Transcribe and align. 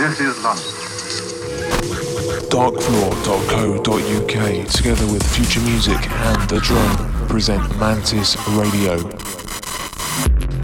This 0.00 0.16
is 0.20 0.42
London. 0.42 0.64
Darkfloor.co.uk, 2.48 4.66
together 4.68 5.06
with 5.12 5.22
Future 5.36 5.60
Music 5.60 6.10
and 6.10 6.48
The 6.48 6.58
Drone, 6.60 6.96
present 7.28 7.78
Mantis 7.78 8.38
Radio. 8.48 8.94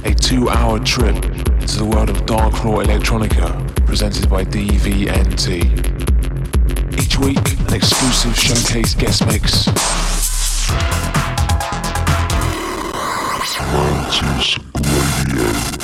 A 0.06 0.14
two 0.14 0.48
hour 0.48 0.78
trip 0.78 1.20
to 1.20 1.76
the 1.76 1.84
world 1.84 2.08
of 2.08 2.24
Darkfloor 2.24 2.84
Electronica, 2.84 3.52
presented 3.84 4.30
by 4.30 4.42
DVNT. 4.42 5.64
Each 6.98 7.18
week, 7.18 7.58
an 7.68 7.74
exclusive 7.74 8.34
showcase 8.34 8.94
guest 8.94 9.26
mix. 9.26 9.66
Mantis 13.70 14.58
Radio. 15.28 15.75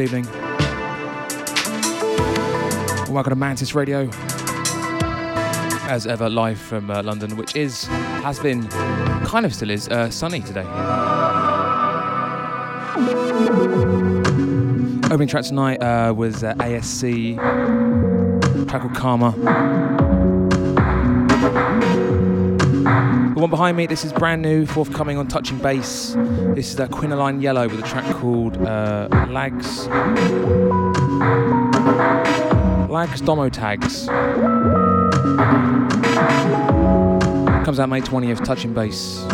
Evening. 0.00 0.24
Welcome 3.12 3.30
to 3.30 3.36
Mantis 3.36 3.74
Radio. 3.74 4.08
As 5.86 6.06
ever, 6.06 6.28
live 6.28 6.58
from 6.58 6.90
uh, 6.90 7.02
London, 7.02 7.36
which 7.36 7.54
is, 7.54 7.84
has 7.84 8.38
been, 8.38 8.66
kind 8.68 9.46
of 9.46 9.54
still 9.54 9.70
is, 9.70 9.88
uh, 9.88 10.10
sunny 10.10 10.40
today. 10.40 10.64
Opening 15.04 15.28
track 15.28 15.44
tonight 15.44 15.82
uh, 15.82 16.12
was 16.12 16.42
uh, 16.42 16.54
ASC, 16.54 17.36
track 18.68 18.82
called 18.82 18.94
Karma. 18.94 20.03
The 23.34 23.40
one 23.40 23.50
behind 23.50 23.76
me, 23.76 23.88
this 23.88 24.04
is 24.04 24.12
brand 24.12 24.42
new, 24.42 24.64
forthcoming 24.64 25.18
on 25.18 25.26
Touching 25.26 25.58
Bass. 25.58 26.14
This 26.54 26.72
is 26.72 26.78
uh, 26.78 26.86
Quinoline 26.86 27.42
Yellow 27.42 27.66
with 27.68 27.80
a 27.80 27.82
track 27.82 28.04
called 28.14 28.56
uh, 28.58 29.08
Lags. 29.28 29.88
Lags 32.88 33.20
Domo 33.22 33.48
Tags. 33.48 34.06
Comes 37.64 37.80
out 37.80 37.88
May 37.88 38.02
20th, 38.02 38.44
Touching 38.44 38.72
Bass. 38.72 39.24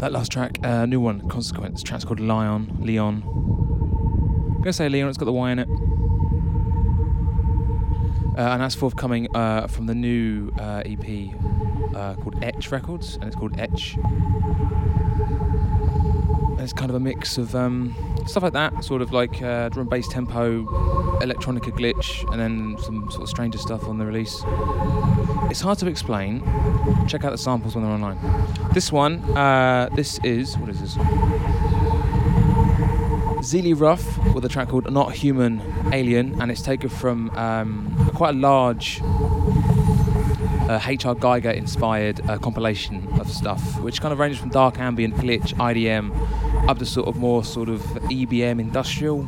That 0.00 0.12
last 0.12 0.32
track, 0.32 0.58
uh, 0.64 0.86
new 0.86 0.98
one, 0.98 1.28
Consequence. 1.28 1.82
Track's 1.82 2.06
called 2.06 2.20
Lion. 2.20 2.74
Leon. 2.80 3.22
I'm 3.22 4.62
gonna 4.62 4.72
say 4.72 4.88
Leon. 4.88 5.10
It's 5.10 5.18
got 5.18 5.26
the 5.26 5.32
Y 5.32 5.50
in 5.50 5.58
it. 5.58 5.68
Uh, 8.38 8.52
and 8.52 8.62
that's 8.62 8.74
forthcoming 8.74 9.28
uh, 9.36 9.66
from 9.66 9.84
the 9.84 9.94
new 9.94 10.52
uh, 10.58 10.82
EP 10.86 11.34
uh, 11.94 12.14
called 12.14 12.42
Etch 12.42 12.72
Records, 12.72 13.16
and 13.16 13.24
it's 13.24 13.36
called 13.36 13.60
Etch. 13.60 13.98
It's 16.62 16.74
kind 16.74 16.90
of 16.90 16.96
a 16.96 17.00
mix 17.00 17.38
of 17.38 17.54
um, 17.54 17.94
stuff 18.26 18.42
like 18.42 18.52
that, 18.52 18.84
sort 18.84 19.00
of 19.00 19.12
like 19.12 19.40
uh, 19.40 19.70
drum 19.70 19.88
bass 19.88 20.06
tempo, 20.08 20.64
electronica 21.20 21.72
glitch, 21.72 22.30
and 22.30 22.38
then 22.38 22.76
some 22.82 23.10
sort 23.10 23.22
of 23.22 23.30
stranger 23.30 23.56
stuff 23.56 23.88
on 23.88 23.96
the 23.96 24.04
release. 24.04 24.42
It's 25.50 25.62
hard 25.62 25.78
to 25.78 25.86
explain. 25.86 26.40
Check 27.08 27.24
out 27.24 27.30
the 27.30 27.38
samples 27.38 27.74
when 27.74 27.84
they're 27.84 27.92
online. 27.92 28.18
This 28.74 28.92
one, 28.92 29.20
uh, 29.36 29.88
this 29.94 30.18
is 30.22 30.58
what 30.58 30.68
is 30.68 30.80
this? 30.82 30.96
Zeely 33.42 33.72
Ruff 33.72 34.18
with 34.34 34.44
a 34.44 34.48
track 34.50 34.68
called 34.68 34.92
Not 34.92 35.14
Human 35.14 35.62
Alien, 35.94 36.40
and 36.42 36.50
it's 36.50 36.62
taken 36.62 36.90
from 36.90 37.30
um, 37.30 38.10
quite 38.14 38.34
a 38.34 38.38
large 38.38 39.00
uh, 40.70 40.78
HR 40.86 41.16
Giger 41.16 41.54
inspired 41.54 42.20
uh, 42.28 42.38
compilation 42.38 43.08
of 43.18 43.30
stuff, 43.30 43.80
which 43.80 44.00
kind 44.00 44.12
of 44.12 44.18
ranges 44.18 44.38
from 44.38 44.50
dark 44.50 44.78
ambient, 44.78 45.14
glitch, 45.16 45.54
IDM, 45.54 46.12
up 46.68 46.78
to 46.78 46.86
sort 46.86 47.08
of 47.08 47.16
more 47.16 47.44
sort 47.44 47.68
of 47.68 47.80
EBM 47.80 48.60
industrial. 48.60 49.26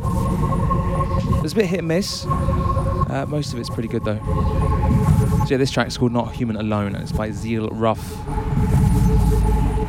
It's 1.45 1.53
a 1.53 1.57
bit 1.57 1.67
hit 1.67 1.79
and 1.81 1.89
miss. 1.89 2.25
Uh, 2.27 3.27
most 3.29 3.53
of 3.53 3.59
it's 3.59 3.71
pretty 3.71 3.89
good 3.89 4.05
though. 4.05 4.19
So 4.19 5.51
yeah, 5.51 5.57
this 5.57 5.71
track's 5.71 5.97
called 5.97 6.13
Not 6.13 6.33
Human 6.33 6.57
Alone, 6.57 6.95
and 6.95 7.03
it's 7.03 7.13
by 7.13 7.31
Zeal 7.31 7.69
Ruff 7.71 8.01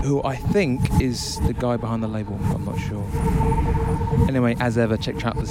who 0.03 0.21
I 0.23 0.35
think 0.35 1.01
is 1.01 1.39
the 1.39 1.53
guy 1.53 1.77
behind 1.77 2.03
the 2.03 2.09
label. 2.09 2.37
I'm 2.53 2.65
not 2.65 2.77
sure. 2.77 3.05
Anyway, 4.27 4.55
as 4.59 4.77
ever, 4.77 4.97
check 4.97 5.25
out 5.25 5.35
the 5.37 5.47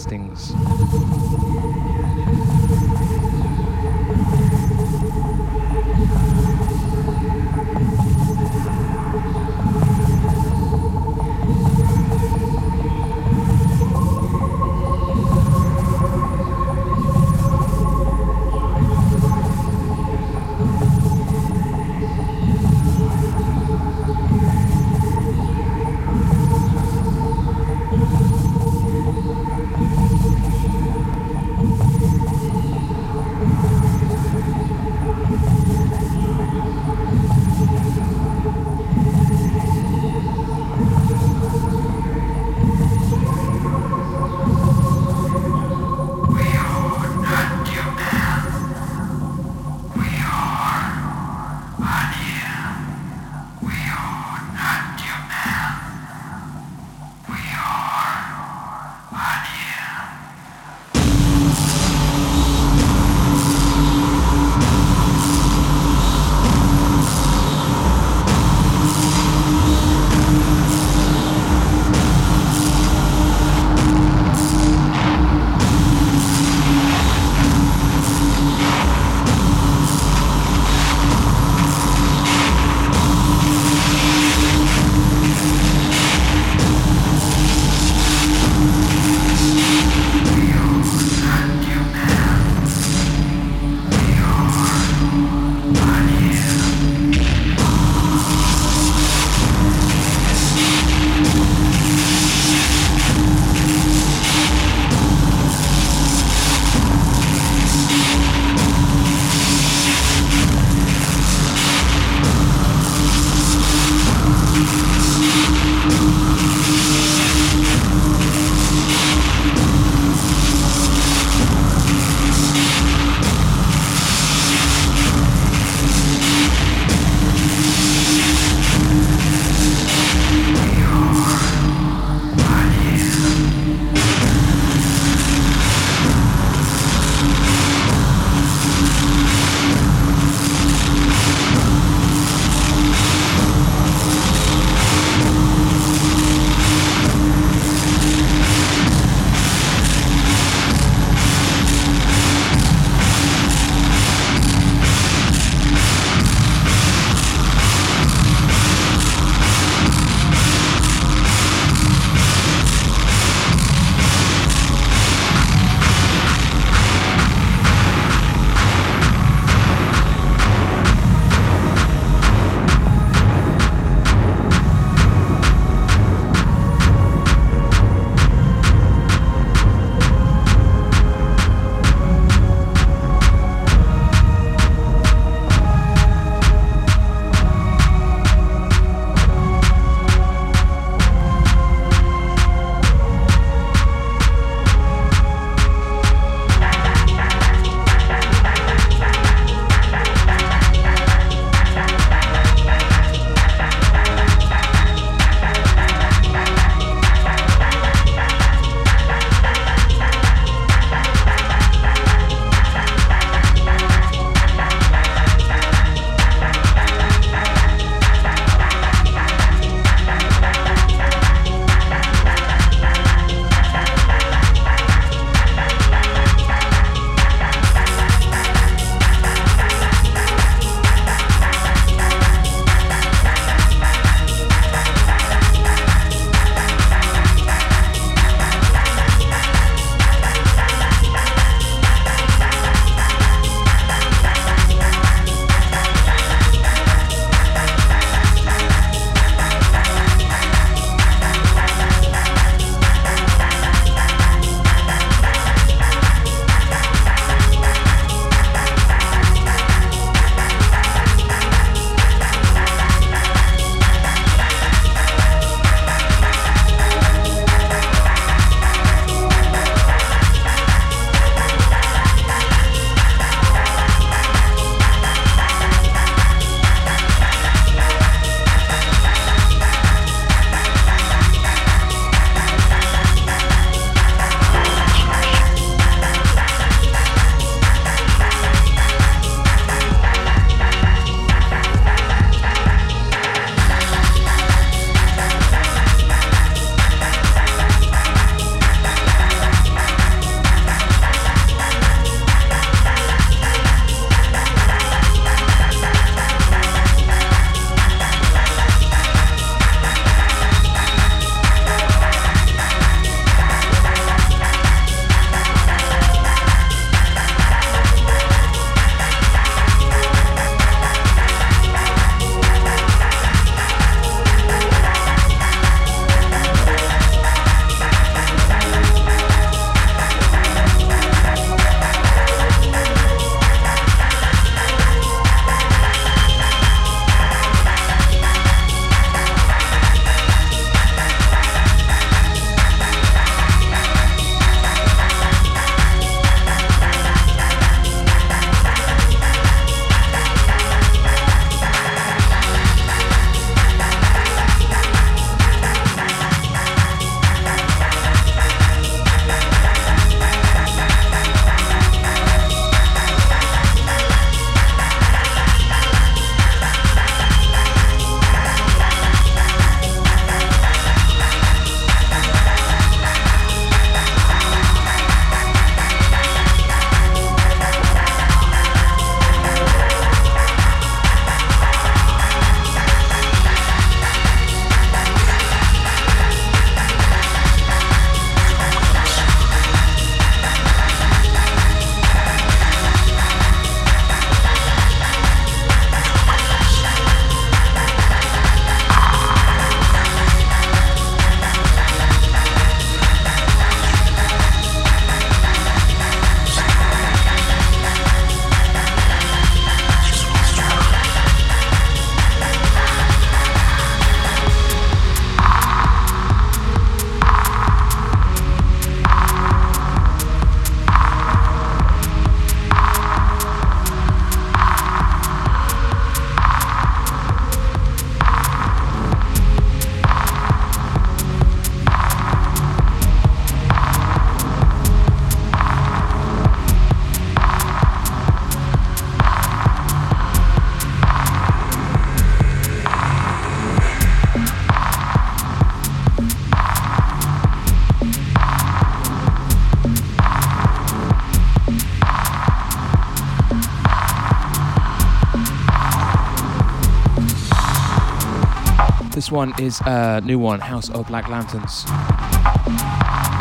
one 459.32 459.58
is 459.58 459.80
a 459.86 460.20
new 460.20 460.38
one, 460.38 460.60
House 460.60 460.90
of 460.90 461.08
Black 461.08 461.28
Lanterns, 461.28 461.84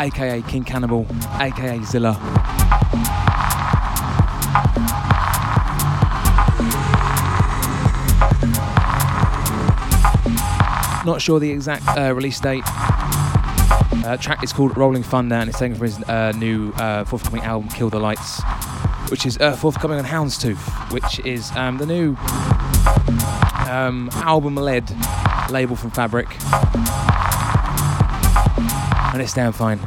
aka 0.00 0.42
King 0.48 0.64
Cannibal, 0.64 1.06
aka 1.38 1.78
Zilla. 1.82 2.14
Not 11.04 11.20
sure 11.20 11.38
the 11.38 11.50
exact 11.50 11.86
uh, 11.88 12.14
release 12.14 12.40
date. 12.40 12.64
Uh, 14.04 14.16
track 14.18 14.42
is 14.42 14.52
called 14.52 14.76
Rolling 14.76 15.02
Thunder 15.02 15.34
and 15.34 15.50
it's 15.50 15.58
taken 15.58 15.76
from 15.76 15.86
his 15.86 16.02
uh, 16.04 16.32
new 16.32 16.72
uh, 16.72 17.04
forthcoming 17.04 17.42
album 17.42 17.68
Kill 17.68 17.90
the 17.90 18.00
Lights, 18.00 18.40
which 19.10 19.26
is 19.26 19.36
uh, 19.38 19.54
forthcoming 19.56 19.98
on 19.98 20.06
Houndstooth, 20.06 20.90
which 20.90 21.20
is 21.26 21.50
um, 21.54 21.76
the 21.76 21.86
new 21.86 22.16
um, 23.68 24.08
album-led 24.14 24.90
label 25.52 25.76
from 25.76 25.90
Fabric, 25.90 26.26
and 29.12 29.22
it's 29.22 29.34
damn 29.34 29.52
fine. 29.52 29.78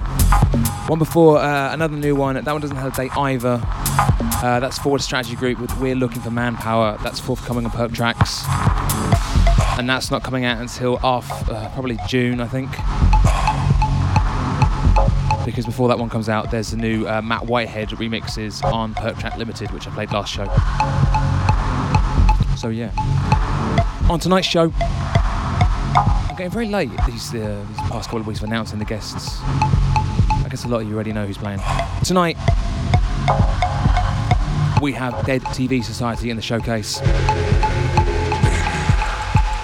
One 0.88 1.00
before 1.00 1.40
uh, 1.40 1.74
another 1.74 1.98
new 1.98 2.16
one. 2.16 2.36
That 2.36 2.52
one 2.52 2.62
doesn't 2.62 2.78
have 2.78 2.94
a 2.94 2.96
date 2.96 3.18
either. 3.18 3.62
Uh, 3.64 4.60
that's 4.60 4.78
Forward 4.78 5.02
Strategy 5.02 5.36
Group 5.36 5.60
with 5.60 5.76
We're 5.80 5.96
Looking 5.96 6.22
for 6.22 6.32
Manpower. 6.32 6.98
That's 7.04 7.20
forthcoming 7.20 7.66
on 7.66 7.72
Perc 7.72 7.92
Trax 7.92 8.46
and 9.78 9.90
that's 9.90 10.10
not 10.10 10.24
coming 10.24 10.46
out 10.46 10.60
until 10.62 10.98
off 11.04 11.50
uh, 11.50 11.70
probably 11.70 11.98
June, 12.08 12.40
I 12.40 12.48
think. 12.48 12.72
Because 15.46 15.66
before 15.66 15.90
that 15.90 16.00
one 16.00 16.10
comes 16.10 16.30
out, 16.30 16.50
there's 16.50 16.72
the 16.72 16.78
new 16.78 17.08
uh, 17.08 17.22
Matt 17.22 17.46
Whitehead 17.46 17.90
remixes 17.90 18.64
on 18.64 18.94
Perc 18.94 19.16
Trax 19.16 19.38
Limited, 19.38 19.72
which 19.72 19.88
I 19.88 19.92
played 19.92 20.12
last 20.12 20.34
show. 20.34 20.46
So 22.56 22.70
yeah, 22.70 22.92
on 24.10 24.20
tonight's 24.20 24.48
show, 24.48 24.70
I'm 26.36 26.40
getting 26.40 26.52
very 26.52 26.68
late 26.68 26.92
these, 27.08 27.34
uh, 27.34 27.66
these 27.66 27.78
past 27.78 28.10
couple 28.10 28.20
of 28.20 28.28
weeks 28.28 28.42
of 28.42 28.44
announcing 28.50 28.78
the 28.78 28.84
guests. 28.84 29.40
I 29.42 30.48
guess 30.50 30.66
a 30.66 30.68
lot 30.68 30.82
of 30.82 30.90
you 30.90 30.94
already 30.94 31.14
know 31.14 31.26
who's 31.26 31.38
playing 31.38 31.62
tonight. 32.04 32.36
We 34.82 34.92
have 34.92 35.26
Dead 35.26 35.44
TV 35.44 35.82
Society 35.82 36.30
in 36.30 36.36
the 36.36 36.42
showcase. 36.42 37.00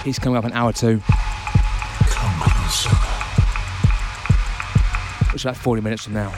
He's 0.02 0.18
coming 0.18 0.38
up 0.38 0.46
an 0.46 0.54
hour 0.54 0.72
two. 0.72 0.96
Which 5.30 5.42
is 5.42 5.44
about 5.44 5.58
40 5.58 5.82
minutes 5.82 6.04
from 6.04 6.14
now. 6.14 6.32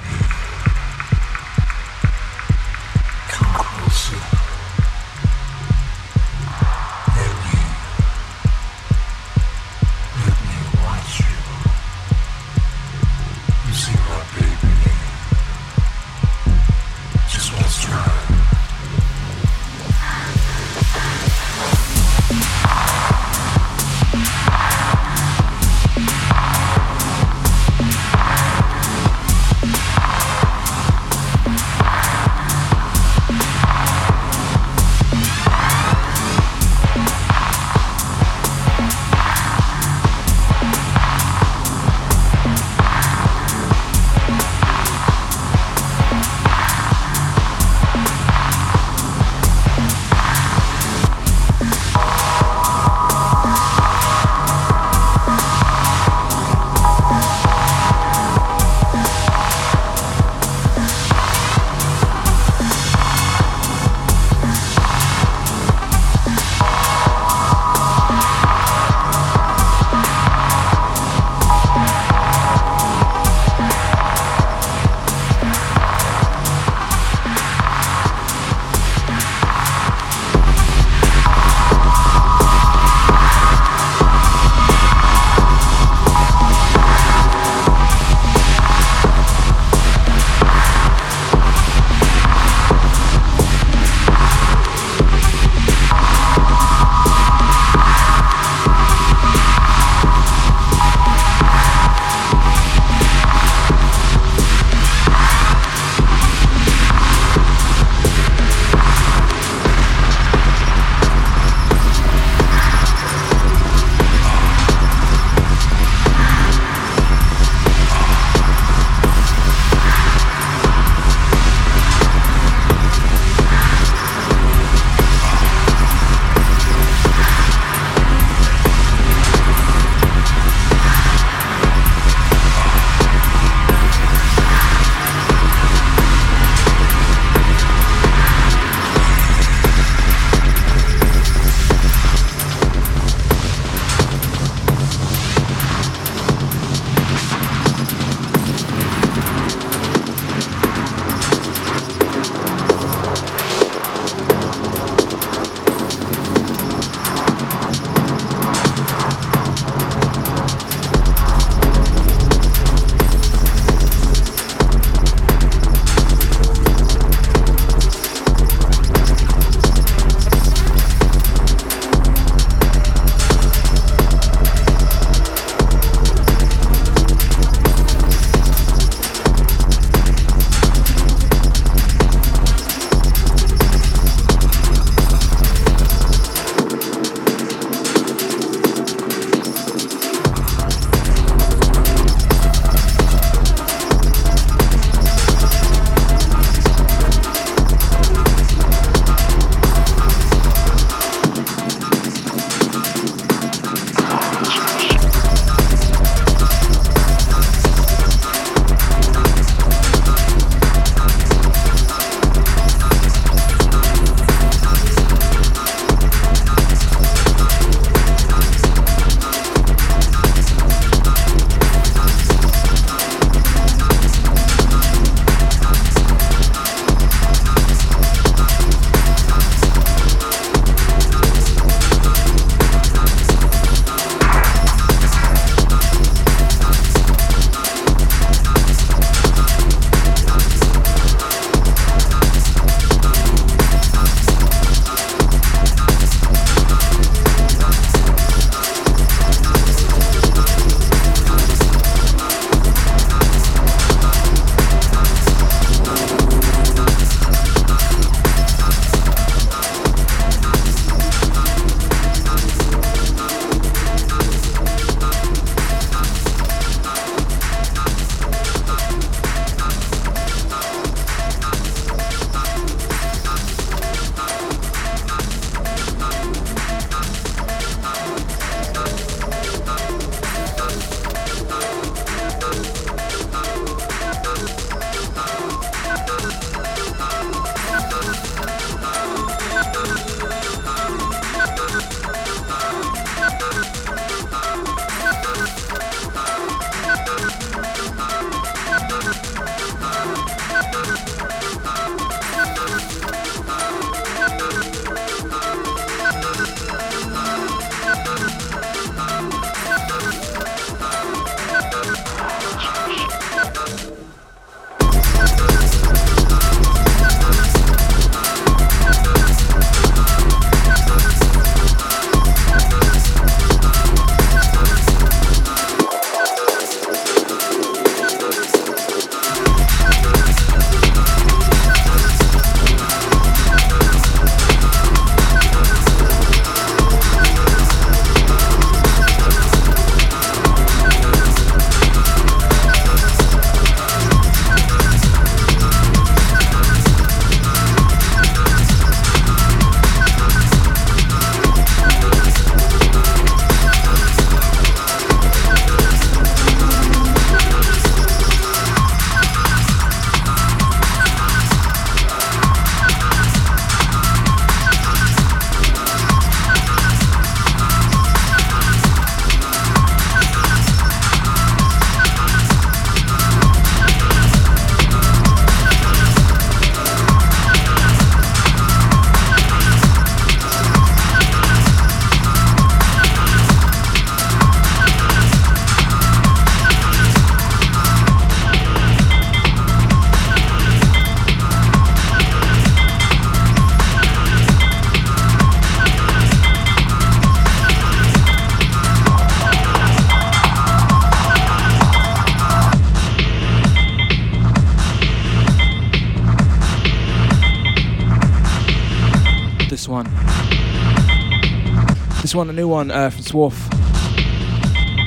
New 412.54 412.68
one 412.68 412.90
uh, 412.90 413.10
from 413.10 413.22
Swarf. 413.22 413.68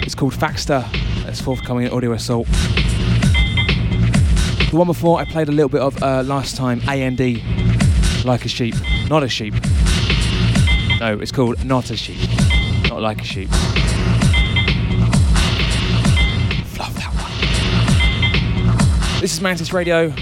It's 0.04 0.16
called 0.16 0.34
Faxter. 0.34 0.86
It's 1.28 1.40
forthcoming 1.40 1.86
in 1.88 1.94
Audio 1.94 2.12
Assault. 2.12 2.48
The 4.70 4.74
one 4.74 4.88
before 4.88 5.20
I 5.20 5.26
played 5.26 5.48
a 5.48 5.52
little 5.52 5.70
bit 5.70 5.82
of 5.82 6.02
uh, 6.04 6.24
last 6.24 6.58
time, 6.58 6.82
AND, 6.90 7.20
Like 8.26 8.44
a 8.44 8.50
Sheep. 8.50 8.76
Not 9.10 9.24
a 9.24 9.30
sheep. 9.30 9.54
No, 11.00 11.18
it's 11.22 11.32
called 11.32 11.64
Not 11.64 11.90
a 11.90 11.96
Sheep. 11.96 12.20
Not 12.90 13.02
like 13.02 13.22
a 13.22 13.24
sheep. 13.24 13.50
Love 16.78 16.94
that 16.96 17.12
one. 17.14 19.22
This 19.22 19.34
is 19.34 19.42
Mantis 19.42 19.72
Radio. 19.72 20.14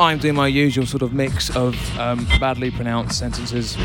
I'm 0.00 0.18
doing 0.18 0.34
my 0.34 0.46
usual 0.46 0.86
sort 0.86 1.02
of 1.02 1.12
mix 1.12 1.50
of 1.56 1.74
um, 1.98 2.26
badly 2.38 2.70
pronounced 2.70 3.18
sentences, 3.18 3.76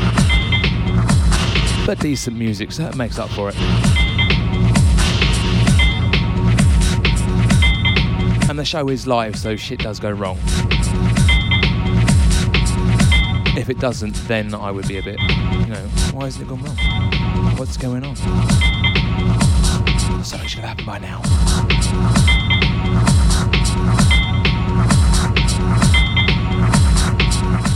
but 1.86 1.98
decent 1.98 2.36
music, 2.36 2.72
so 2.72 2.82
that 2.82 2.96
makes 2.96 3.18
up 3.18 3.28
for 3.30 3.50
it. 3.50 3.56
And 8.48 8.58
the 8.58 8.64
show 8.64 8.88
is 8.88 9.06
live, 9.06 9.36
so 9.36 9.54
shit 9.54 9.80
does 9.80 10.00
go 10.00 10.10
wrong. 10.10 10.38
If 13.56 13.68
it 13.68 13.78
doesn't, 13.78 14.14
then 14.26 14.54
I 14.54 14.70
would 14.70 14.88
be 14.88 14.96
a 14.96 15.02
bit, 15.02 15.20
you 15.20 15.66
know, 15.66 15.86
why 16.12 16.24
hasn't 16.24 16.44
it 16.44 16.48
gone 16.48 16.62
wrong? 16.62 16.76
What's 17.58 17.76
going 17.76 18.02
on? 18.04 18.16
Something 20.24 20.48
should 20.48 20.60
have 20.60 20.70
happened 20.70 20.86
by 20.86 20.98
now. 20.98 21.20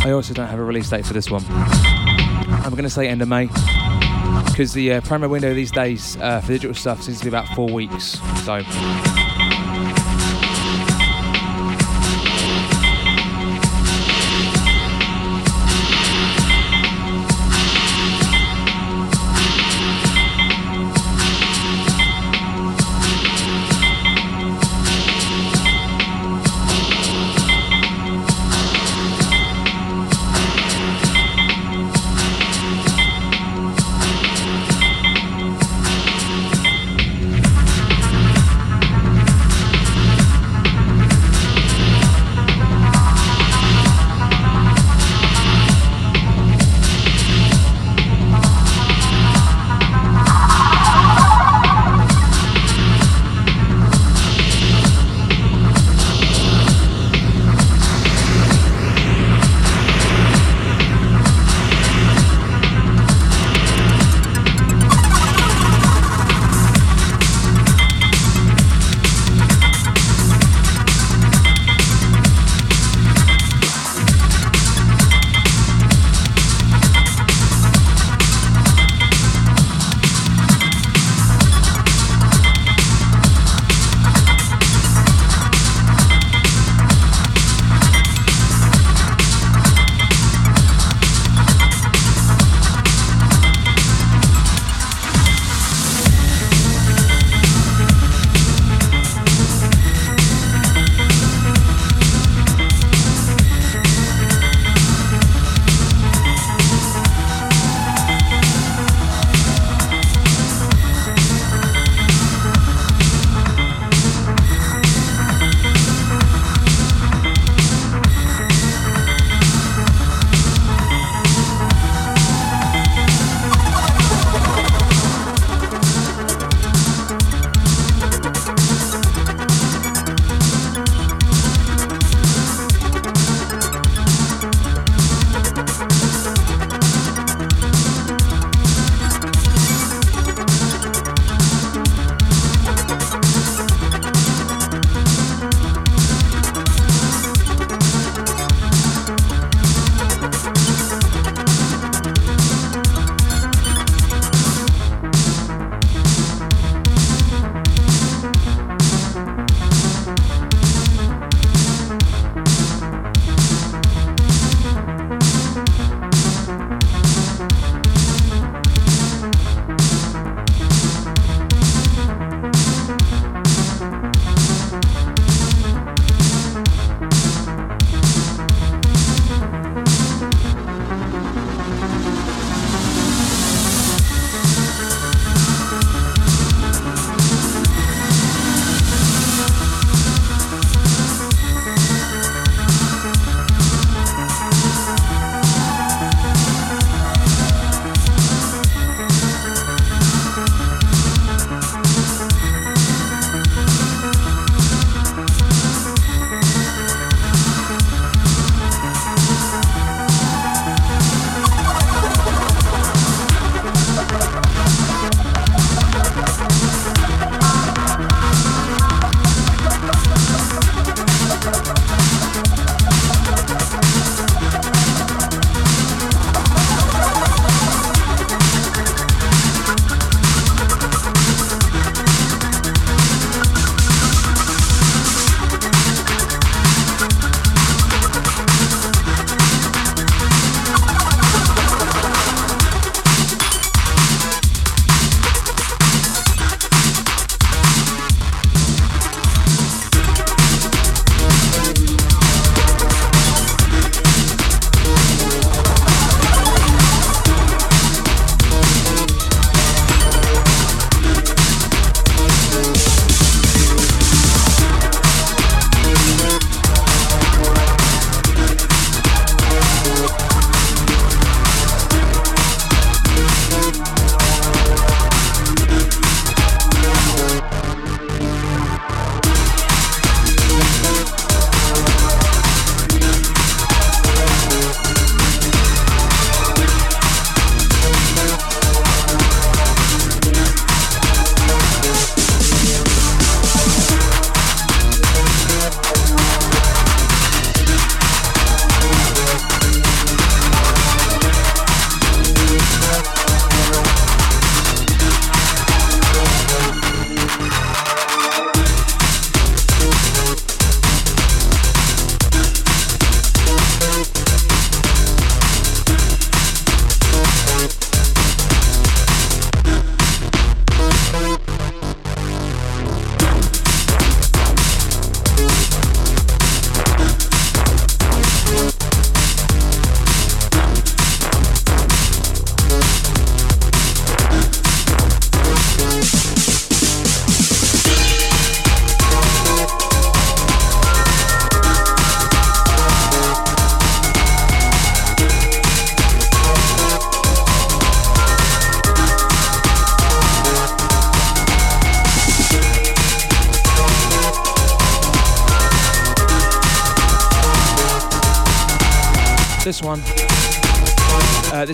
I 0.04 0.12
also 0.12 0.32
don't 0.32 0.48
have 0.48 0.58
a 0.58 0.64
release 0.64 0.88
date 0.88 1.04
for 1.04 1.12
this 1.12 1.30
one. 1.30 1.44
I'm 1.48 2.70
going 2.70 2.84
to 2.84 2.90
say 2.90 3.06
end 3.06 3.20
of 3.20 3.28
May 3.28 3.48
because 4.58 4.72
the 4.72 4.94
uh, 4.94 5.00
promo 5.02 5.30
window 5.30 5.54
these 5.54 5.70
days 5.70 6.16
uh, 6.16 6.40
for 6.40 6.48
digital 6.48 6.74
stuff 6.74 7.00
seems 7.00 7.18
to 7.18 7.26
be 7.26 7.28
about 7.28 7.46
four 7.54 7.68
weeks. 7.68 8.18
So. 8.44 9.07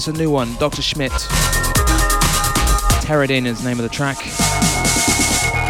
Is 0.05 0.09
a 0.09 0.12
new 0.18 0.30
one, 0.30 0.55
Dr. 0.57 0.82
Schmidt. 0.82 1.12
Terradin 3.00 3.46
is 3.46 3.62
the 3.62 3.68
name 3.70 3.78
of 3.78 3.84
the 3.84 3.88
track. 3.88 4.18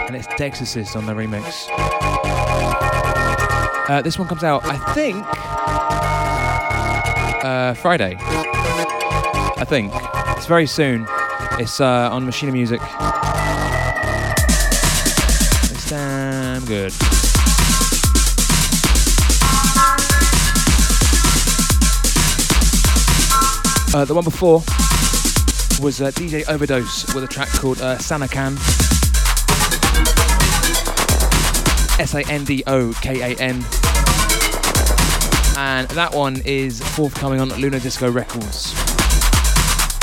And 0.08 0.16
it's 0.16 0.26
Dexorcist 0.26 0.96
on 0.96 1.06
the 1.06 1.12
remix. 1.12 1.68
Uh, 3.88 4.02
this 4.02 4.18
one 4.18 4.26
comes 4.26 4.42
out, 4.42 4.64
I 4.64 4.76
think, 4.92 5.24
uh, 7.44 7.74
Friday. 7.74 8.16
I 8.18 9.64
think. 9.64 9.92
It's 10.36 10.46
very 10.46 10.66
soon. 10.66 11.06
It's 11.60 11.80
uh, 11.80 12.10
on 12.10 12.26
Machina 12.26 12.50
Music. 12.50 12.80
Uh, 23.94 24.04
the 24.04 24.12
one 24.12 24.24
before 24.24 24.58
was 25.80 26.00
uh, 26.02 26.10
DJ 26.10 26.44
Overdose 26.48 27.14
with 27.14 27.22
a 27.22 27.28
track 27.28 27.48
called 27.50 27.80
uh, 27.80 27.96
Sandokan. 27.98 28.56
S 32.00 32.12
A 32.14 32.28
N 32.28 32.42
D 32.42 32.64
O 32.66 32.92
K 33.00 33.20
A 33.20 33.38
N. 33.38 33.64
And 35.56 35.88
that 35.90 36.10
one 36.12 36.42
is 36.44 36.82
forthcoming 36.96 37.40
on 37.40 37.50
Luna 37.50 37.78
Disco 37.78 38.10
Records, 38.10 38.74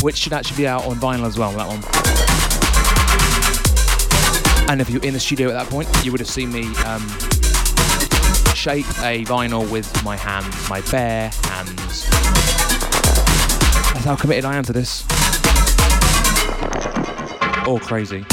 which 0.01 0.15
should 0.15 0.31
actually 0.31 0.55
be 0.55 0.67
out 0.67 0.85
on 0.85 0.95
vinyl 0.95 1.27
as 1.27 1.37
well. 1.37 1.51
That 1.51 1.67
one. 1.67 1.83
And 4.71 4.79
if 4.79 4.89
you're 4.89 5.03
in 5.03 5.13
the 5.13 5.19
studio 5.19 5.49
at 5.49 5.53
that 5.53 5.67
point, 5.67 5.89
you 6.05 6.13
would 6.13 6.21
have 6.21 6.29
seen 6.29 6.49
me 6.53 6.61
um, 6.85 7.05
shape 8.55 8.87
a 9.03 9.25
vinyl 9.25 9.69
with 9.69 10.01
my 10.05 10.15
hands, 10.15 10.69
my 10.69 10.79
bare 10.91 11.29
hands. 11.43 12.10
That's 14.01 14.09
how 14.09 14.15
committed 14.15 14.45
I 14.45 14.55
am 14.55 14.63
to 14.63 14.73
this. 14.73 15.05
All 17.67 17.79
crazy. 17.79 18.25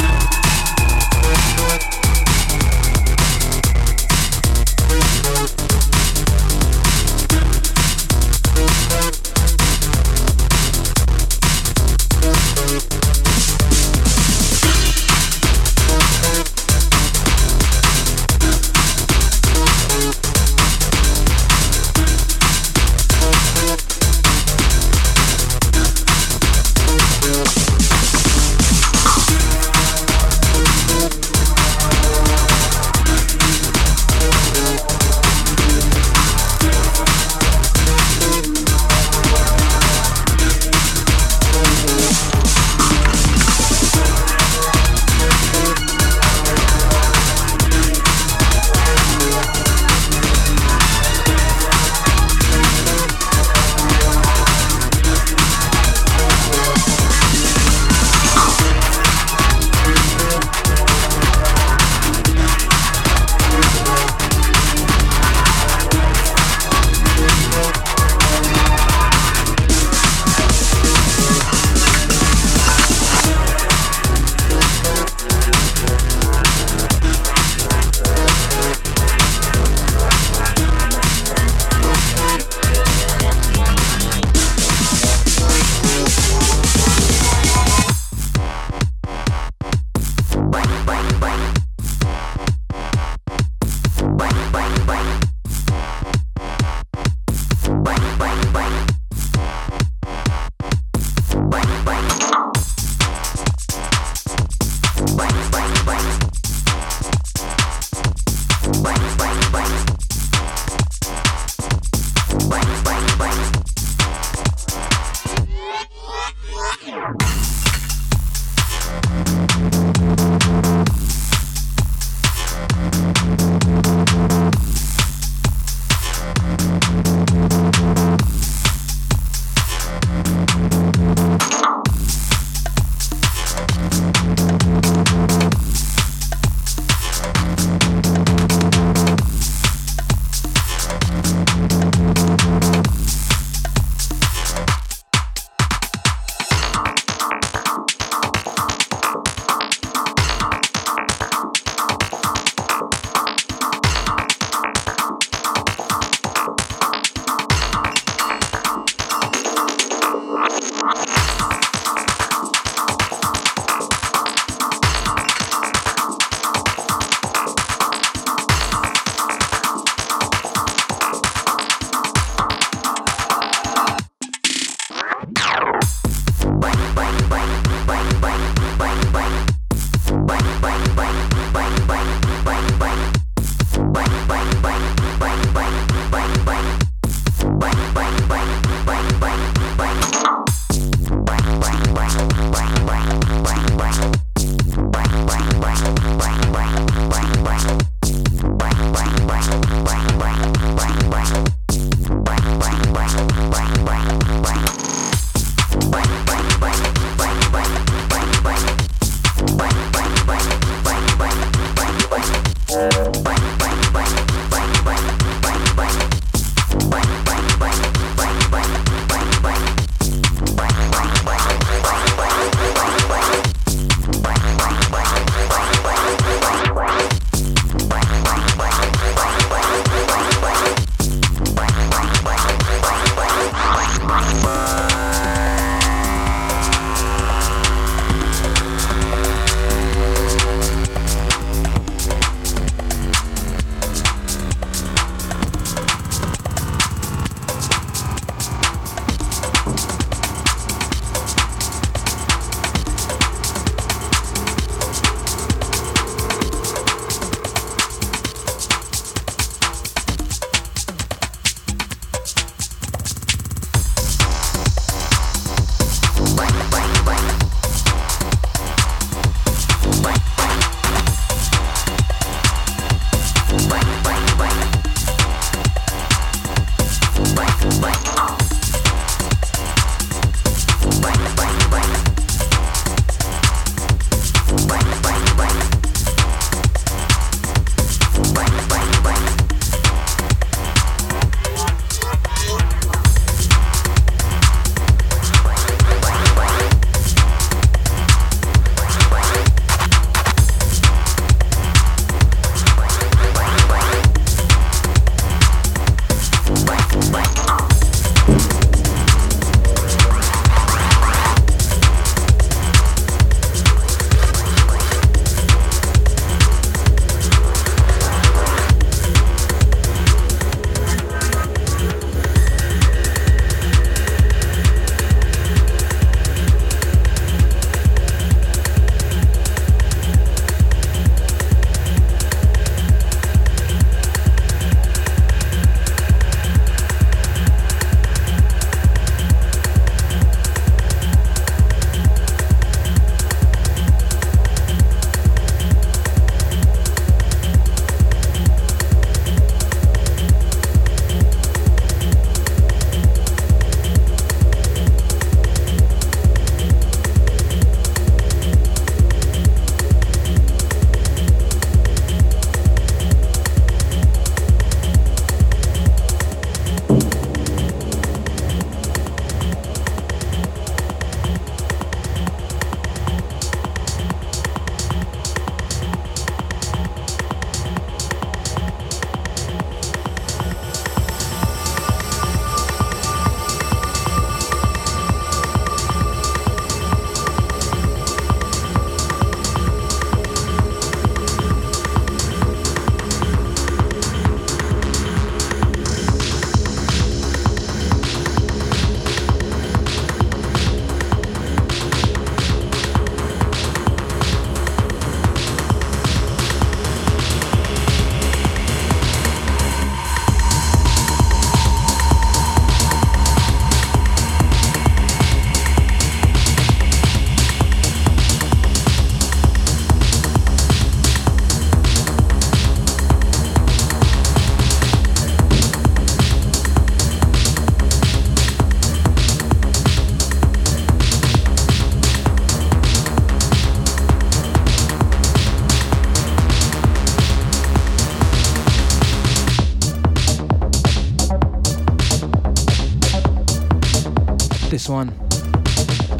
One. 444.88 445.10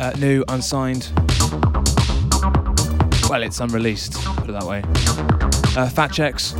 Uh, 0.01 0.13
new, 0.19 0.45
unsigned. 0.49 1.11
Well, 3.29 3.43
it's 3.43 3.61
unreleased, 3.61 4.15
put 4.37 4.49
it 4.49 4.53
that 4.53 4.65
way. 4.65 4.83
Uh, 5.77 5.89
Fat 5.89 6.13
Checks, 6.13 6.55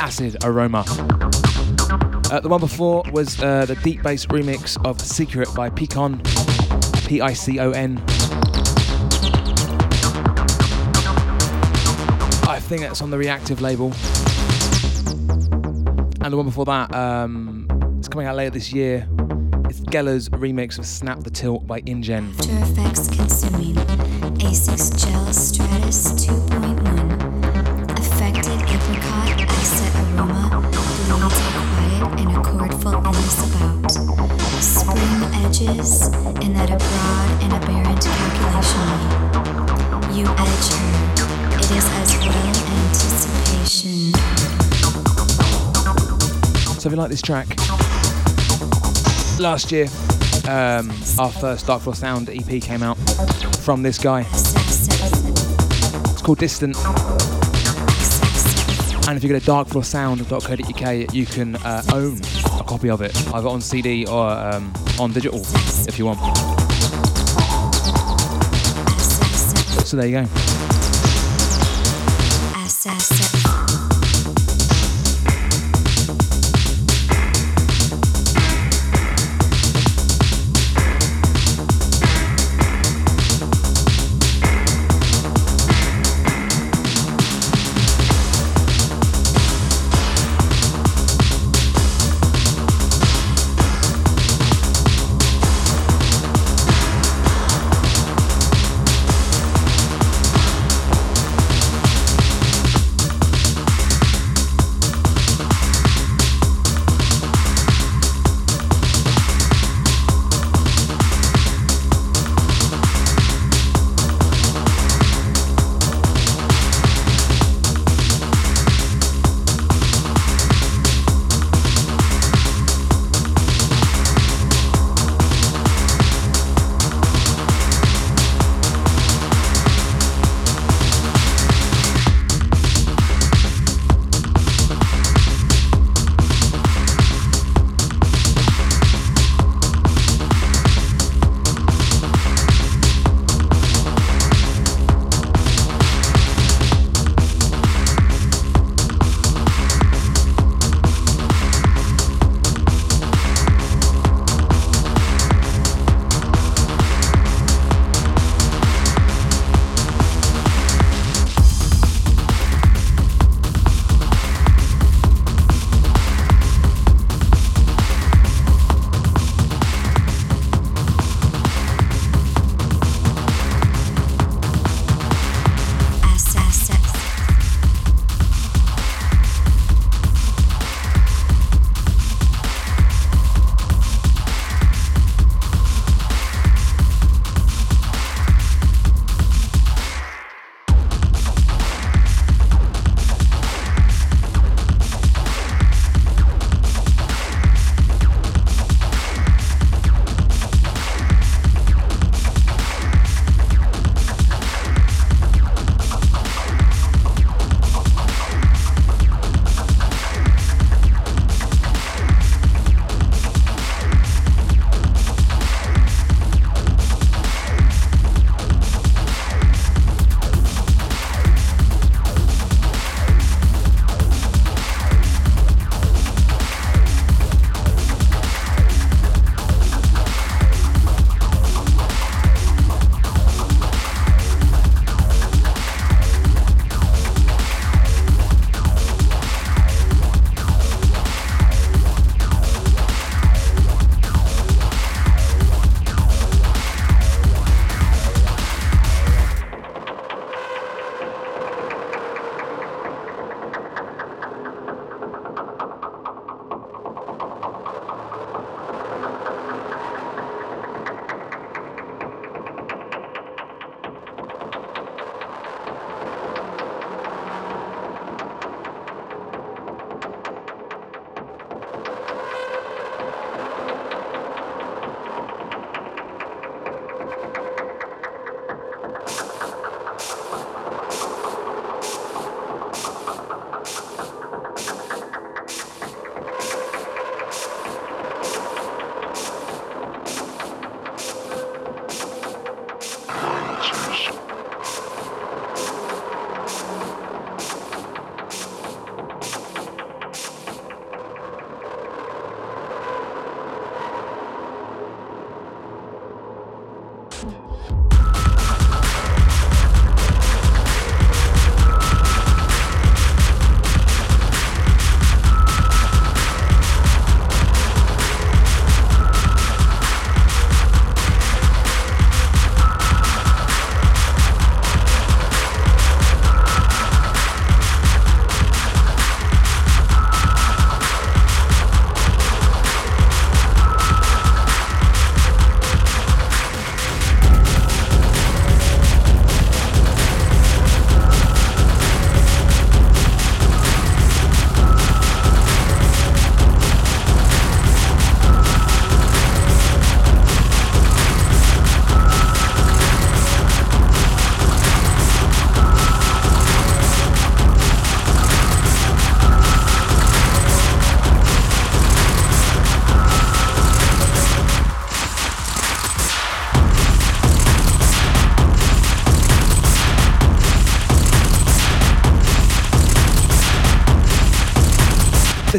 Acid 0.00 0.36
Aroma. 0.44 0.84
Uh, 2.30 2.40
the 2.40 2.48
one 2.48 2.60
before 2.60 3.02
was 3.12 3.42
uh, 3.42 3.66
the 3.66 3.74
deep 3.76 4.02
bass 4.02 4.26
remix 4.26 4.82
of 4.86 5.00
Secret 5.00 5.48
by 5.54 5.68
Picon, 5.68 6.20
P 7.06 7.20
I 7.20 7.32
C 7.32 7.58
O 7.58 7.70
N. 7.72 8.02
I 12.48 12.60
think 12.60 12.82
that's 12.82 13.02
on 13.02 13.10
the 13.10 13.18
Reactive 13.18 13.60
label. 13.60 13.92
And 16.20 16.32
the 16.32 16.36
one 16.36 16.46
before 16.46 16.64
that, 16.66 16.94
um, 16.94 17.66
it's 17.98 18.08
coming 18.08 18.26
out 18.26 18.36
later 18.36 18.50
this 18.50 18.72
year. 18.72 19.08
Geller's 19.92 20.30
remix 20.30 20.78
of 20.78 20.86
Snap 20.86 21.22
the 21.22 21.28
Tilt 21.28 21.66
by 21.66 21.80
InGen. 21.80 22.30
After 22.38 22.56
Effects 22.64 23.08
consuming 23.08 23.74
A6 24.40 24.96
Gel 25.04 25.30
Stratus 25.34 26.12
2.1. 26.12 26.80
Affected 27.98 28.62
apricot, 28.62 29.38
acid 29.50 29.94
aroma, 30.16 30.64
bleeds 30.72 31.40
quiet 31.44 32.08
and 32.18 32.30
a 32.30 32.40
chordful 32.40 33.04
illness 33.04 33.36
about. 33.52 33.92
Spring 34.62 35.28
edges, 35.44 36.08
and 36.40 36.56
that 36.56 36.70
a 36.70 36.78
broad 36.80 37.30
and 37.42 37.52
aberrant 37.52 38.00
calculation. 38.00 38.88
You 40.16 40.24
edge 40.40 40.72
her, 40.72 40.88
it 41.58 41.68
is 41.70 41.84
as 42.00 42.16
well 42.16 42.56
anticipation. 42.80 44.16
So 46.80 46.88
if 46.88 46.92
you 46.92 46.96
like 46.96 47.10
this 47.10 47.20
track, 47.20 47.61
last 49.42 49.72
year 49.72 49.88
um, 50.48 50.90
our 51.18 51.30
first 51.30 51.66
Dark 51.66 51.82
Floor 51.82 51.96
Sound 51.96 52.30
EP 52.30 52.62
came 52.62 52.82
out 52.82 52.96
from 53.58 53.82
this 53.82 53.98
guy. 53.98 54.20
It's 54.30 56.22
called 56.22 56.38
Distant. 56.38 56.76
And 59.08 59.16
if 59.16 59.24
you 59.24 59.28
go 59.28 59.38
to 59.38 59.44
darkfloorsound.co.uk, 59.44 61.14
you 61.14 61.26
can 61.26 61.56
uh, 61.56 61.82
own 61.92 62.20
a 62.60 62.64
copy 62.64 62.88
of 62.88 63.02
it, 63.02 63.16
either 63.34 63.48
on 63.48 63.60
CD 63.60 64.06
or 64.06 64.30
um, 64.30 64.72
on 65.00 65.12
digital, 65.12 65.40
if 65.88 65.98
you 65.98 66.06
want. 66.06 66.20
So 69.86 69.96
there 69.96 70.06
you 70.06 70.24
go. 70.24 70.51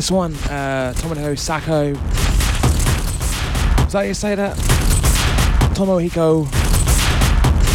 This 0.04 0.12
one, 0.12 0.34
uh, 0.49 0.93
Tomohiko 0.97 1.39
Sako. 1.39 1.91
Is 3.86 3.93
that 3.93 4.01
you 4.06 4.14
say 4.14 4.36
that? 4.36 4.58
Tomohiko 5.78 6.45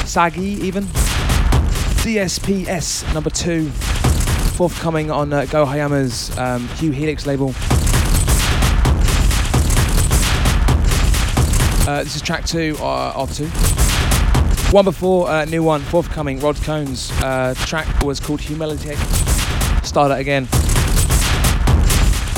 Sagi, 0.06 0.60
even. 0.60 0.84
DSPS 2.04 3.14
number 3.14 3.30
two, 3.30 3.70
forthcoming 3.70 5.10
on 5.10 5.32
uh, 5.32 5.46
Go 5.46 5.64
Hiyama's 5.64 6.36
um, 6.36 6.68
Hue 6.76 6.90
Helix 6.90 7.24
label. 7.24 7.54
Uh, 11.88 12.04
this 12.04 12.14
is 12.14 12.20
track 12.20 12.44
two 12.44 12.76
uh, 12.80 13.14
of 13.16 13.34
two. 13.34 13.46
One 14.70 14.84
before, 14.84 15.30
uh, 15.30 15.46
new 15.46 15.62
one, 15.62 15.80
forthcoming, 15.80 16.40
Rod 16.40 16.56
Cones. 16.56 17.10
Uh, 17.22 17.54
track 17.60 18.02
was 18.02 18.20
called 18.20 18.42
Humility. 18.42 18.96
Start 19.82 20.10
it 20.10 20.18
again. 20.18 20.46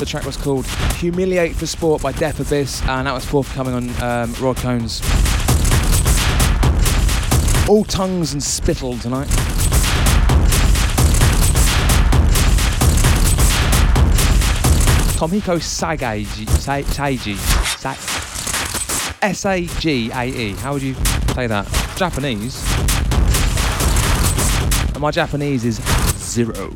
The 0.01 0.07
track 0.07 0.25
was 0.25 0.35
called 0.35 0.65
Humiliate 0.95 1.55
for 1.55 1.67
Sport 1.67 2.01
by 2.01 2.11
Death 2.11 2.39
Abyss, 2.39 2.81
and 2.87 3.05
that 3.05 3.13
was 3.13 3.23
forthcoming 3.23 3.75
on 3.75 3.89
um, 4.01 4.33
Rod 4.41 4.57
Cones. 4.57 4.99
All 7.69 7.83
tongues 7.83 8.33
and 8.33 8.41
spittle 8.41 8.97
tonight. 8.97 9.27
Tomiko 15.19 15.59
Sagaji, 15.61 16.47
Saiji, 16.47 17.37
S 19.21 19.45
A 19.45 19.65
G 19.79 20.09
A 20.11 20.25
E. 20.25 20.53
How 20.53 20.73
would 20.73 20.81
you 20.81 20.95
say 21.35 21.45
that? 21.45 21.67
Japanese. 21.95 22.59
And 24.93 24.99
my 24.99 25.11
Japanese 25.11 25.63
is 25.63 25.75
zero. 26.17 26.73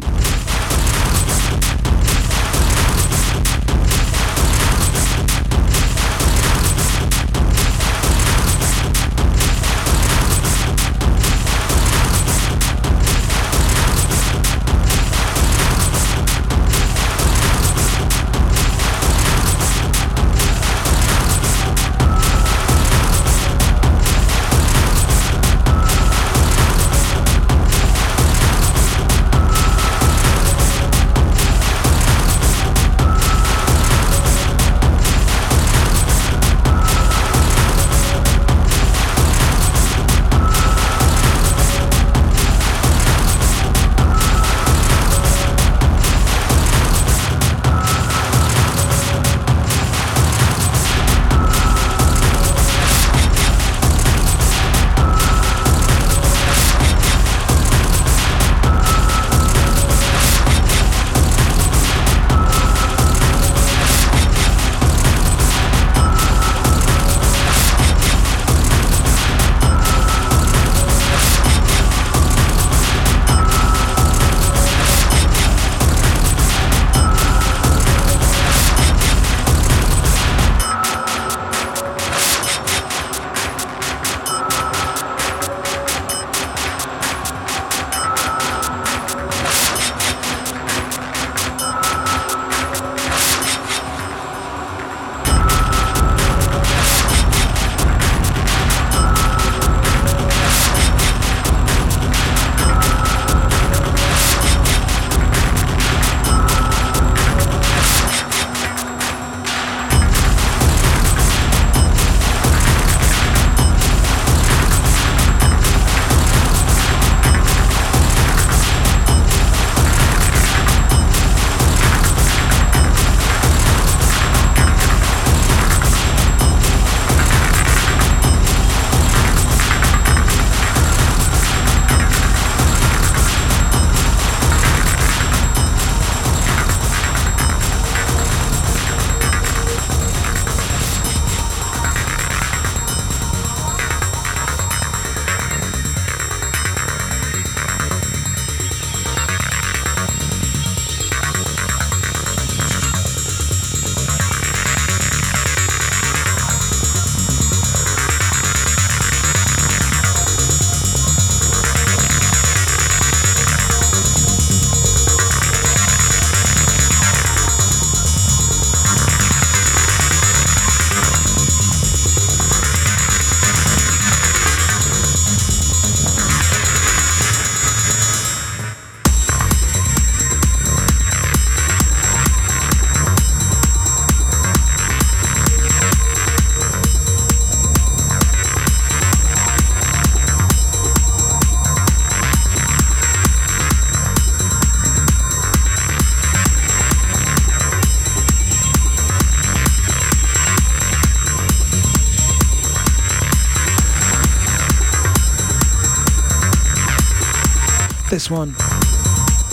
This 208.26 208.32
one. 208.32 208.55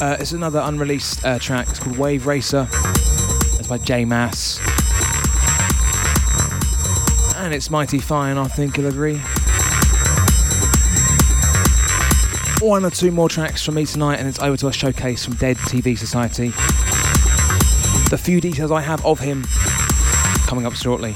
Uh, 0.00 0.16
it's 0.18 0.32
another 0.32 0.60
unreleased 0.60 1.24
uh, 1.24 1.38
track. 1.38 1.68
It's 1.68 1.78
called 1.78 1.98
Wave 1.98 2.26
Racer. 2.26 2.68
It's 3.58 3.68
by 3.68 3.78
J 3.78 4.04
Mass. 4.04 4.60
And 7.36 7.52
it's 7.52 7.70
mighty 7.70 7.98
fine, 7.98 8.38
I 8.38 8.46
think 8.48 8.76
you'll 8.76 8.86
agree. 8.86 9.20
One 12.66 12.84
or 12.84 12.90
two 12.90 13.10
more 13.10 13.28
tracks 13.28 13.62
from 13.62 13.74
me 13.74 13.84
tonight, 13.84 14.18
and 14.20 14.28
it's 14.28 14.38
over 14.38 14.56
to 14.58 14.68
a 14.68 14.72
showcase 14.72 15.24
from 15.24 15.34
Dead 15.34 15.56
TV 15.58 15.98
Society. 15.98 16.48
The 18.08 18.18
few 18.18 18.40
details 18.40 18.70
I 18.70 18.80
have 18.80 19.04
of 19.04 19.18
him 19.20 19.44
coming 20.46 20.64
up 20.64 20.74
shortly. 20.74 21.14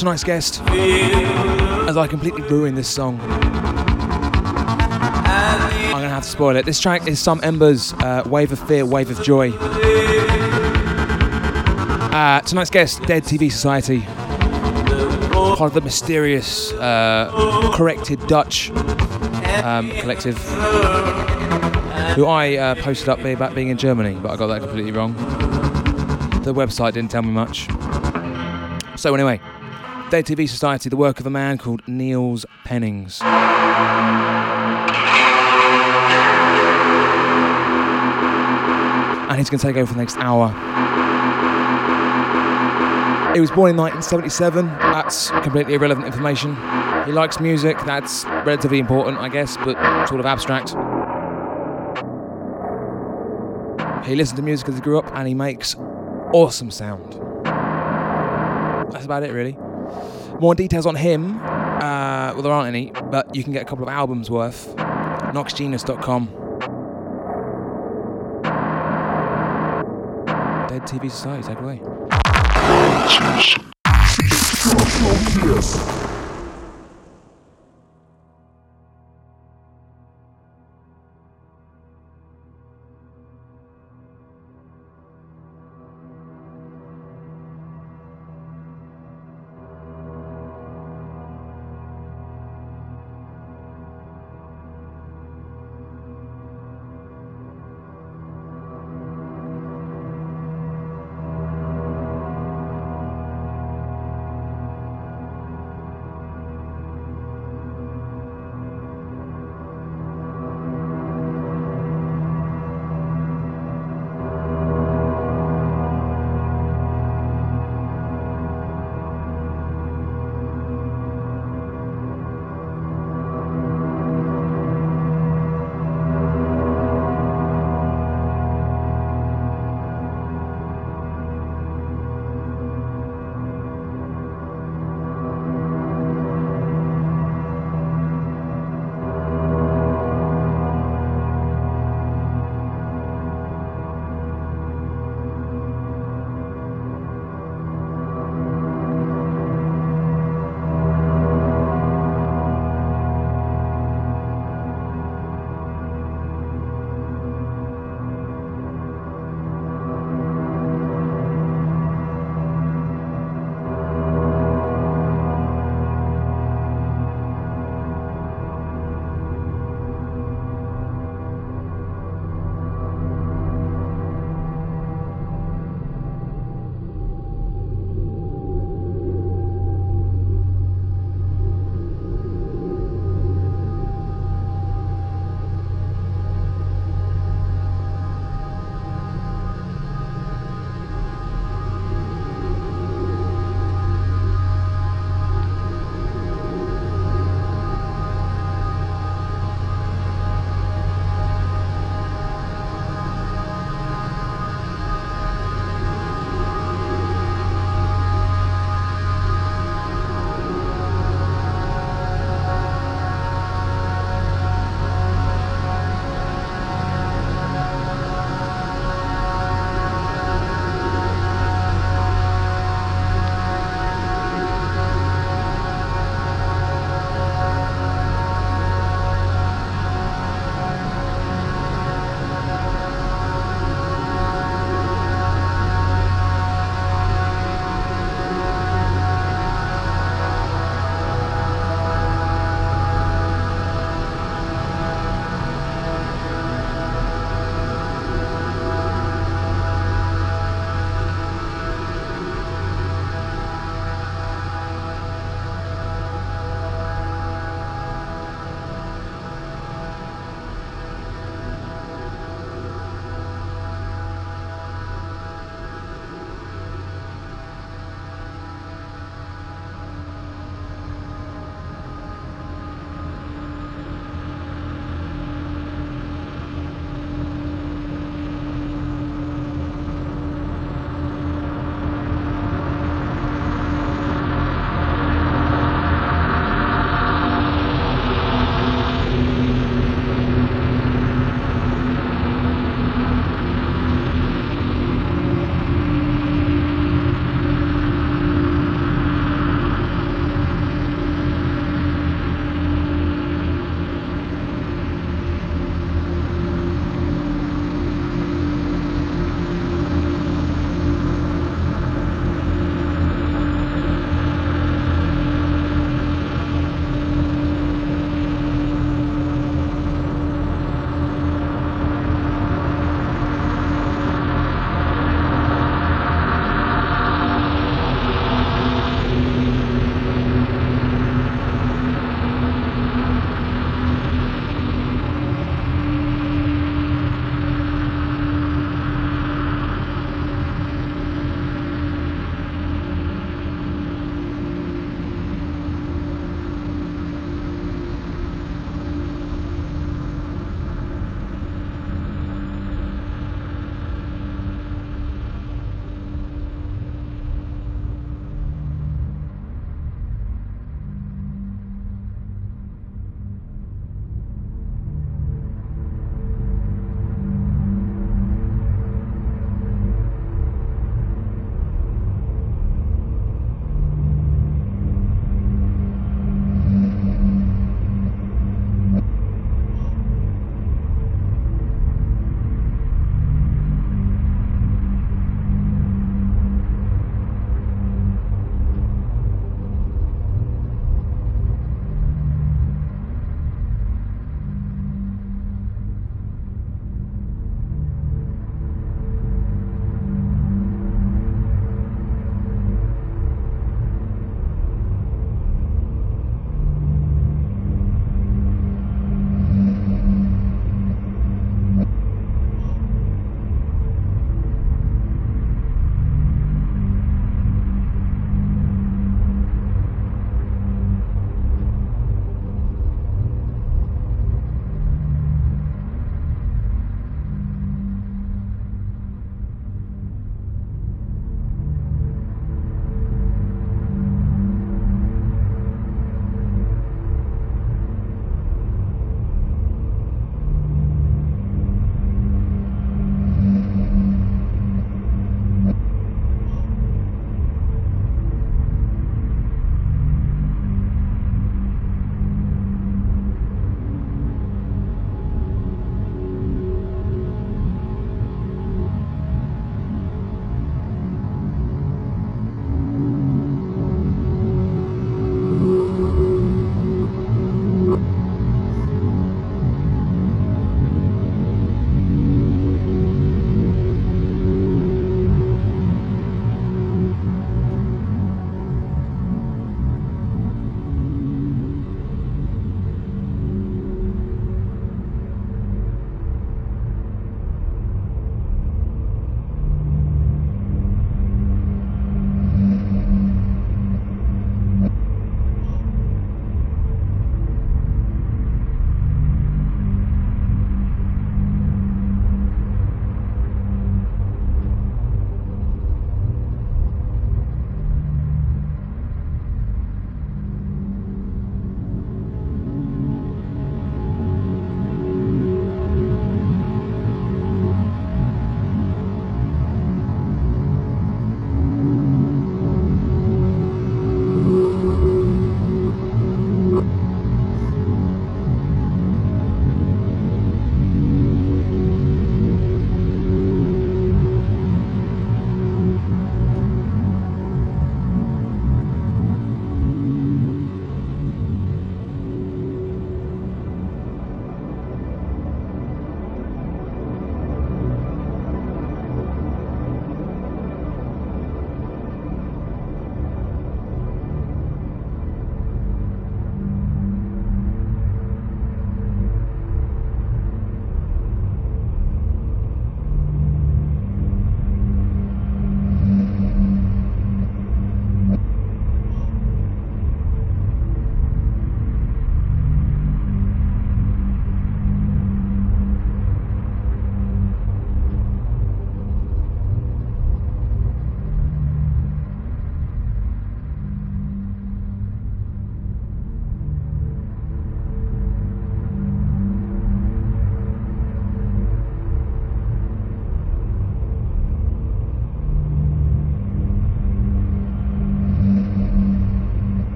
Tonight's 0.00 0.24
guest 0.24 0.62
as 0.62 1.96
I 1.98 2.06
completely 2.06 2.40
ruin 2.44 2.74
this 2.74 2.88
song. 2.88 3.20
I'm 3.20 3.50
gonna 5.90 6.08
have 6.08 6.22
to 6.22 6.28
spoil 6.28 6.56
it. 6.56 6.64
This 6.64 6.80
track 6.80 7.06
is 7.06 7.20
Some 7.20 7.38
Embers, 7.42 7.92
uh, 7.92 8.22
Wave 8.24 8.50
of 8.50 8.66
Fear, 8.66 8.86
Wave 8.86 9.10
of 9.10 9.22
Joy. 9.22 9.50
Uh, 12.10 12.40
tonight's 12.40 12.70
guest, 12.70 13.02
Dead 13.02 13.24
TV 13.24 13.52
Society. 13.52 14.00
Part 15.30 15.68
of 15.68 15.74
the 15.74 15.82
mysterious, 15.82 16.72
uh, 16.72 17.70
corrected 17.74 18.26
Dutch 18.26 18.70
um, 18.70 19.90
collective, 19.90 20.38
who 22.14 22.24
I 22.24 22.56
uh, 22.56 22.74
posted 22.76 23.10
up 23.10 23.22
about 23.22 23.54
being 23.54 23.68
in 23.68 23.76
Germany, 23.76 24.14
but 24.14 24.30
I 24.30 24.36
got 24.36 24.46
that 24.46 24.62
completely 24.62 24.92
wrong. 24.92 25.12
The 26.42 26.54
website 26.54 26.94
didn't 26.94 27.10
tell 27.10 27.20
me 27.20 27.32
much. 27.32 27.68
So, 28.96 29.14
anyway, 29.14 29.40
Dead 30.10 30.26
TV 30.26 30.48
Society, 30.48 30.88
the 30.88 30.96
work 30.96 31.20
of 31.20 31.26
a 31.26 31.30
man 31.30 31.56
called 31.56 31.86
Niels 31.86 32.44
Pennings. 32.64 33.20
And 33.22 33.30
he's 39.38 39.48
going 39.48 39.60
to 39.60 39.66
take 39.68 39.76
over 39.76 39.86
for 39.86 39.94
the 39.94 40.00
next 40.00 40.16
hour. 40.16 40.48
He 43.34 43.40
was 43.40 43.52
born 43.52 43.70
in 43.70 43.76
1977. 43.76 44.66
That's 44.66 45.30
completely 45.30 45.74
irrelevant 45.74 46.08
information. 46.08 46.56
He 47.06 47.12
likes 47.12 47.38
music. 47.38 47.78
That's 47.86 48.24
relatively 48.24 48.80
important, 48.80 49.18
I 49.18 49.28
guess, 49.28 49.56
but 49.58 49.76
sort 50.08 50.18
of 50.18 50.26
abstract. 50.26 50.70
He 54.04 54.16
listened 54.16 54.38
to 54.38 54.42
music 54.42 54.68
as 54.70 54.74
he 54.74 54.80
grew 54.80 54.98
up, 54.98 55.08
and 55.14 55.28
he 55.28 55.34
makes 55.34 55.76
awesome 56.32 56.72
sound. 56.72 57.12
That's 58.92 59.04
about 59.04 59.22
it, 59.22 59.32
really. 59.32 59.56
More 60.40 60.54
details 60.54 60.86
on 60.86 60.96
him. 60.96 61.38
Uh, 61.38 62.32
well, 62.32 62.42
there 62.42 62.52
aren't 62.52 62.68
any, 62.68 62.92
but 63.10 63.34
you 63.36 63.44
can 63.44 63.52
get 63.52 63.60
a 63.62 63.66
couple 63.66 63.84
of 63.84 63.90
albums 63.90 64.30
worth. 64.30 64.74
Noxgenius.com. 64.76 66.26
Dead 70.68 70.82
TV 70.82 71.10
Society, 71.10 71.46
take 71.46 71.60
away. 71.60 71.80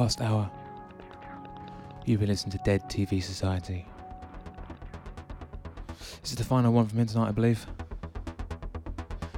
Past 0.00 0.22
hour, 0.22 0.50
you've 2.06 2.20
been 2.20 2.30
listening 2.30 2.50
to 2.50 2.58
Dead 2.64 2.82
TV 2.84 3.22
Society. 3.22 3.84
This 6.22 6.30
is 6.30 6.36
the 6.36 6.44
final 6.44 6.72
one 6.72 6.86
from 6.86 7.00
him 7.00 7.06
tonight, 7.06 7.28
I 7.28 7.32
believe. 7.32 7.66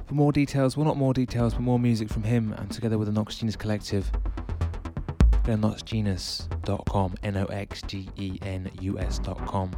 For 0.07 0.13
more 0.13 0.31
details, 0.31 0.77
well, 0.77 0.85
not 0.85 0.95
more 0.95 1.13
details, 1.13 1.53
but 1.53 1.63
more 1.63 1.77
music 1.77 2.07
from 2.07 2.23
him 2.23 2.53
and 2.53 2.71
together 2.71 2.97
with 2.97 3.09
the 3.09 3.11
Nox 3.11 3.35
Genus 3.35 3.57
Collective, 3.57 4.09
go 5.43 5.51
to 5.51 5.57
noxgenus.com, 5.57 7.15
N 7.23 7.35
O 7.35 7.45
X 7.47 7.81
G 7.81 8.07
E 8.15 8.39
N 8.43 8.71
U 8.79 8.97
S.com. 8.99 9.69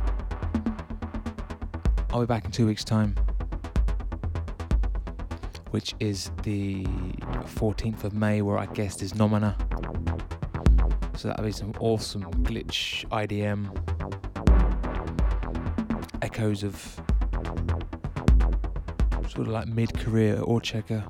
I'll 2.11 2.19
be 2.19 2.27
back 2.27 2.45
in 2.45 2.51
two 2.51 2.67
weeks' 2.67 2.83
time, 2.83 3.15
which 5.71 5.95
is 5.99 6.29
the 6.43 6.83
14th 7.55 8.03
of 8.03 8.13
May, 8.13 8.43
where 8.43 8.59
I 8.59 8.67
guest 8.67 9.01
is 9.01 9.13
Nomina. 9.13 9.64
So 11.17 11.29
that'll 11.29 11.45
be 11.45 11.51
some 11.51 11.73
awesome 11.79 12.23
glitch 12.43 13.05
IDM 13.09 13.71
echoes 16.21 16.63
of 16.63 16.75
sort 19.29 19.47
of 19.47 19.53
like 19.53 19.67
mid-career 19.67 20.37
Autechre. 20.37 21.03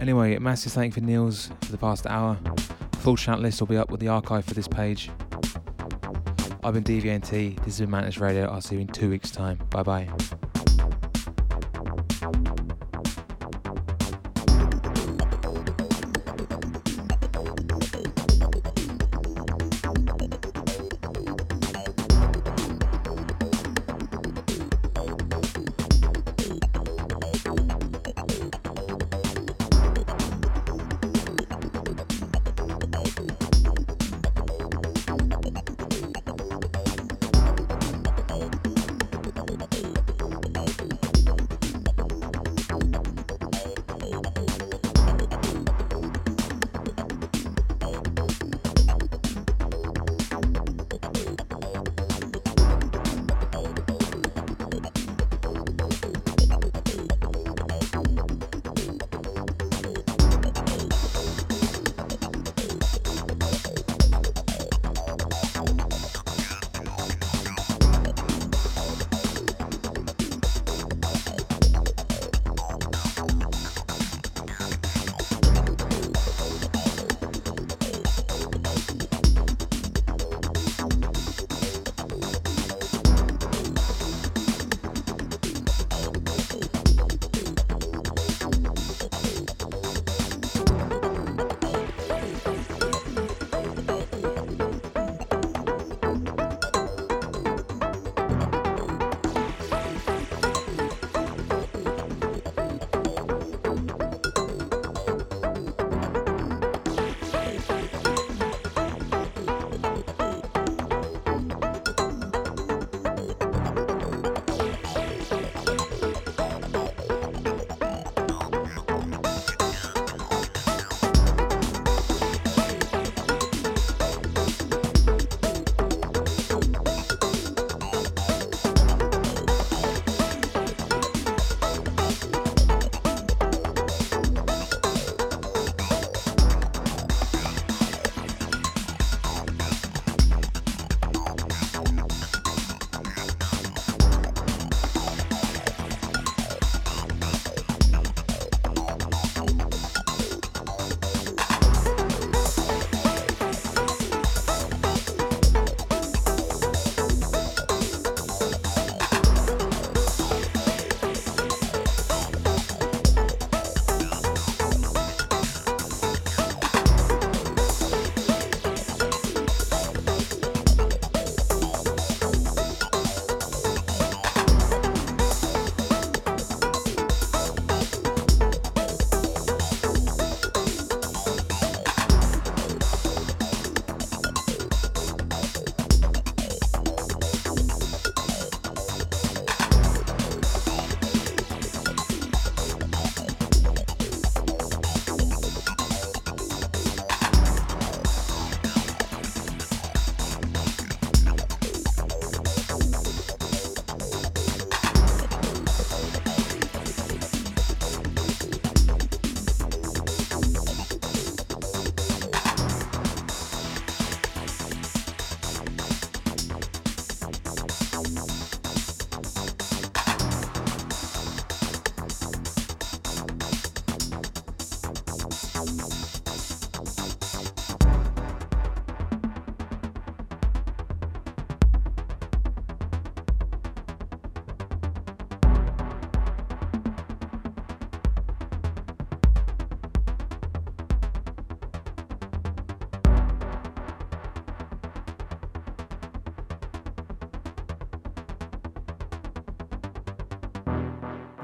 Anyway, 0.00 0.38
massive 0.38 0.72
thank 0.72 0.96
you 0.96 1.02
for 1.02 1.06
Niels 1.06 1.50
for 1.62 1.72
the 1.72 1.78
past 1.78 2.06
hour. 2.06 2.38
Full 3.00 3.16
chat 3.16 3.40
list 3.40 3.60
will 3.60 3.66
be 3.66 3.76
up 3.76 3.90
with 3.90 4.00
the 4.00 4.08
archive 4.08 4.44
for 4.44 4.54
this 4.54 4.68
page. 4.68 5.10
I've 6.62 6.74
been 6.74 6.84
DVNT. 6.84 7.56
This 7.64 7.78
has 7.78 7.80
been 7.80 7.90
Radio. 8.20 8.46
I'll 8.46 8.60
see 8.60 8.76
you 8.76 8.82
in 8.82 8.86
two 8.86 9.10
weeks' 9.10 9.30
time. 9.30 9.58
Bye 9.70 9.82
bye. 9.82 10.08